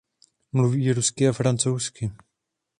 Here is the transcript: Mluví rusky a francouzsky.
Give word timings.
Mluví 0.51 0.91
rusky 0.93 1.27
a 1.27 1.33
francouzsky. 1.33 2.11